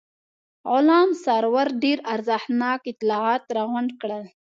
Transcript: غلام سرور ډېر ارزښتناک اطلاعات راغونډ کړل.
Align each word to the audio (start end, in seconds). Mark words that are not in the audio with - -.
غلام 0.71 1.09
سرور 1.23 1.67
ډېر 1.83 1.97
ارزښتناک 2.13 2.79
اطلاعات 2.93 3.43
راغونډ 3.57 3.89
کړل. 4.01 4.23